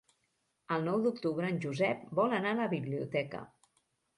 [0.77, 3.47] El nou d'octubre en Josep vol anar a la biblioteca.